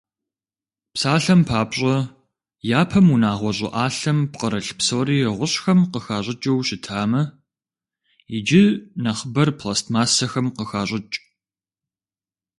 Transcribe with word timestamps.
Псалъэм 0.93 1.41
папщӀэ, 1.47 1.95
япэм 2.79 3.07
унагъуэ 3.13 3.51
щӀыӀалъэм 3.57 4.19
пкърылъ 4.31 4.71
псори 4.77 5.17
гъущӀхэм 5.37 5.79
къыхащӀыкӀыу 5.91 6.65
щытамэ, 6.67 7.21
иджы 8.37 8.63
нэхъыбэр 9.03 9.49
пластмассэхэм 9.59 10.47
къыхащӀыкӀ. 10.55 11.17